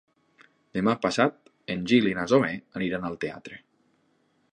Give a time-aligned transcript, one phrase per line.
[0.77, 2.49] Demà passat en Gil i na Zoè
[2.81, 3.61] aniran al teatre.